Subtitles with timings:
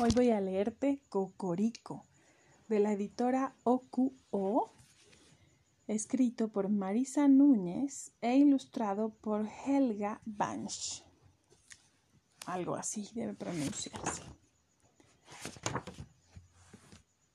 [0.00, 2.04] Hoy voy a leerte Cocorico,
[2.68, 4.70] de la editora OQO,
[5.88, 11.02] escrito por Marisa Núñez e ilustrado por Helga Banch.
[12.46, 14.22] Algo así debe pronunciarse.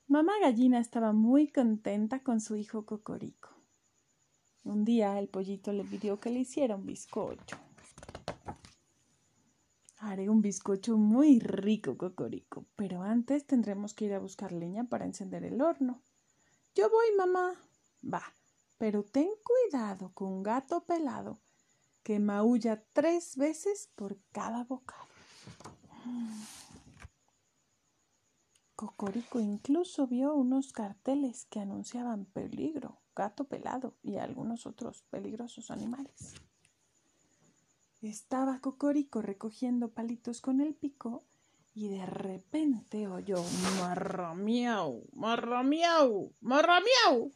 [0.07, 3.49] Mamá gallina estaba muy contenta con su hijo Cocorico.
[4.63, 7.57] Un día el pollito le pidió que le hiciera un bizcocho.
[10.05, 15.05] Haré un bizcocho muy rico, Cocorico, pero antes tendremos que ir a buscar leña para
[15.05, 16.01] encender el horno.
[16.75, 17.53] Yo voy, mamá.
[18.03, 18.21] Va,
[18.77, 21.39] pero ten cuidado con gato pelado,
[22.03, 25.07] que maulla tres veces por cada bocado.
[28.75, 36.33] Cocorico incluso vio unos carteles que anunciaban peligro, gato pelado y algunos otros peligrosos animales.
[38.03, 41.23] Estaba Cocorico recogiendo palitos con el pico
[41.73, 43.41] y de repente oyó
[43.79, 47.31] marramiau, marramiau, marramiau.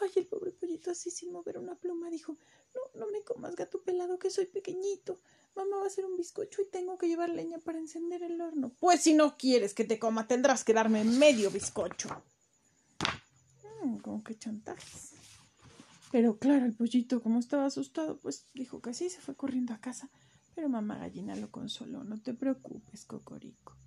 [0.00, 2.38] Ay, el pobre pollito así sin mover una pluma dijo,
[2.74, 5.20] no, no me comas gato pelado que soy pequeñito.
[5.54, 8.72] Mamá va a hacer un bizcocho y tengo que llevar leña para encender el horno.
[8.80, 12.08] Pues si no quieres que te coma, tendrás que darme medio bizcocho.
[13.82, 15.12] Mm, ¿Cómo que chantajes.
[16.12, 19.80] Pero claro, el pollito, como estaba asustado, pues dijo que sí, se fue corriendo a
[19.80, 20.10] casa.
[20.54, 22.04] Pero mamá gallina lo consoló.
[22.04, 23.78] No te preocupes, Cocorico.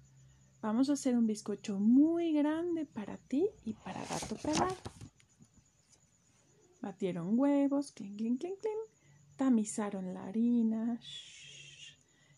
[0.60, 4.76] Vamos a hacer un bizcocho muy grande para ti y para gato pelado.
[6.82, 8.76] Batieron huevos, clink, clink, clink, clink.
[9.36, 11.00] Tamizaron la harina,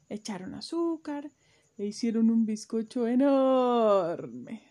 [0.09, 1.31] echaron azúcar
[1.77, 4.63] e hicieron un bizcocho enorme.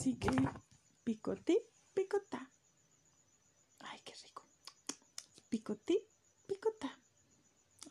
[0.00, 0.30] Así que
[1.30, 1.58] picotí,
[1.94, 2.50] picotá.
[3.78, 4.42] Ay, qué rico.
[5.48, 5.98] Picotí,
[6.48, 6.98] picotá.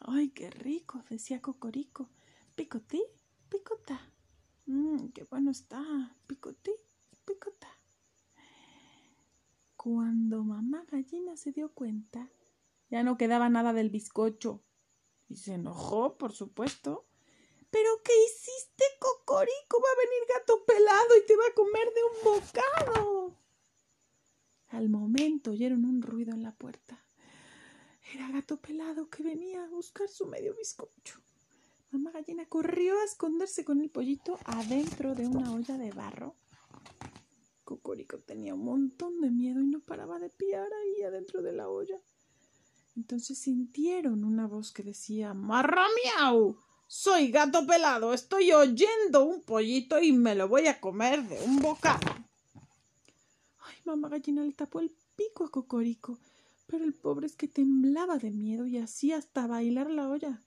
[0.01, 2.09] Ay, qué rico, decía Cocorico.
[2.55, 3.01] Picotí,
[3.47, 4.11] picotá.
[4.65, 5.81] Mmm, qué bueno está.
[6.27, 6.73] Picotí,
[7.23, 7.69] picotá.
[9.77, 12.29] Cuando mamá gallina se dio cuenta,
[12.89, 14.61] ya no quedaba nada del bizcocho.
[15.29, 17.07] Y se enojó, por supuesto.
[17.69, 19.79] ¿Pero qué hiciste, Cocorico?
[19.81, 22.58] Va a venir gato pelado y te va a comer de un bocado.
[25.19, 27.03] Oyeron un ruido en la puerta.
[28.13, 31.19] Era gato pelado que venía a buscar su medio bizcocho.
[31.91, 36.35] Mamá gallina corrió a esconderse con el pollito adentro de una olla de barro.
[37.65, 41.67] Cocorico tenía un montón de miedo y no paraba de piar ahí adentro de la
[41.67, 41.99] olla.
[42.95, 46.55] Entonces sintieron una voz que decía ¡Marramiau!
[46.87, 51.59] Soy gato pelado, estoy oyendo un pollito y me lo voy a comer de un
[51.59, 52.07] bocado.
[53.59, 56.17] Ay, mamá gallina le tapó el pico a Cocorico,
[56.65, 60.41] pero el pobre es que temblaba de miedo y hacía hasta bailar la olla.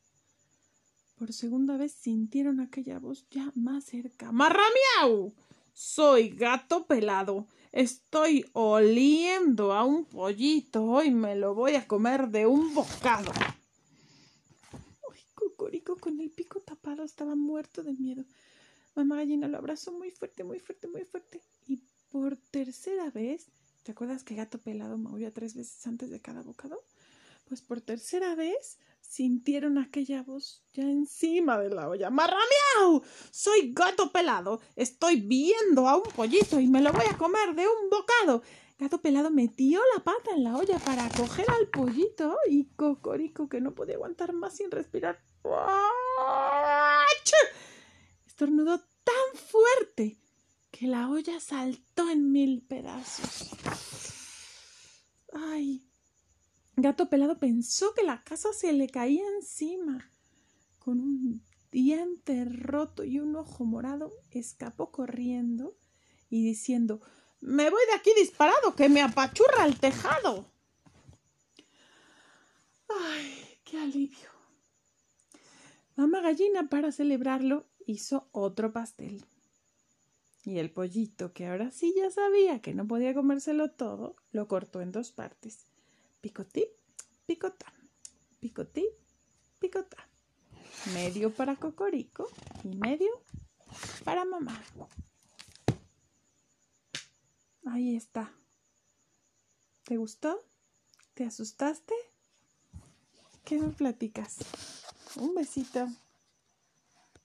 [1.19, 4.33] Por segunda vez sintieron aquella voz ya más cerca.
[4.33, 5.35] ¡Marramiau!
[5.75, 7.47] Soy gato pelado.
[7.71, 13.31] Estoy oliendo a un pollito y me lo voy a comer de un bocado.
[15.35, 18.25] Cocorico con el pico tapado estaba muerto de miedo.
[18.95, 21.43] Mamá gallina lo abrazó muy fuerte, muy fuerte, muy fuerte.
[21.67, 23.51] Y por tercera vez,
[23.83, 26.83] ¿te acuerdas que gato pelado maulla tres veces antes de cada bocado?
[27.49, 32.09] Pues por tercera vez sintieron aquella voz ya encima de la olla.
[32.09, 33.03] ¡Marramiau!
[33.31, 34.61] Soy gato pelado.
[34.77, 38.43] Estoy viendo a un pollito y me lo voy a comer de un bocado.
[38.79, 43.61] Gato pelado metió la pata en la olla para coger al pollito y Cocorico, que
[43.61, 45.21] no podía aguantar más sin respirar,
[48.27, 50.19] estornudó tan fuerte
[50.73, 53.51] que la olla saltó en mil pedazos.
[55.33, 55.87] Ay,
[56.77, 60.11] Gato Pelado pensó que la casa se le caía encima.
[60.79, 65.77] Con un diente roto y un ojo morado, escapó corriendo
[66.29, 67.01] y diciendo
[67.41, 70.51] Me voy de aquí disparado, que me apachurra el tejado.
[72.89, 74.31] Ay, qué alivio.
[75.97, 79.25] Mamá gallina, para celebrarlo, hizo otro pastel.
[80.45, 84.81] Y el pollito, que ahora sí ya sabía que no podía comérselo todo, lo cortó
[84.81, 85.67] en dos partes.
[86.21, 86.67] Picotí,
[87.27, 87.73] picotá,
[88.41, 88.87] picotí,
[89.61, 90.09] picotá.
[90.95, 92.29] Medio para Cocorico
[92.65, 93.11] y medio
[94.05, 94.61] para mamá.
[97.67, 98.33] Ahí está.
[99.85, 100.41] ¿Te gustó?
[101.15, 101.95] ¿Te asustaste?
[103.45, 104.39] ¿Qué me platicas?
[105.17, 105.89] Un besito.